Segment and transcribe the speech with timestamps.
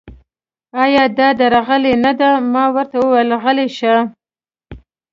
[0.83, 3.95] ایا دا درغلي نه ده؟ ما ورته وویل: غلي شئ.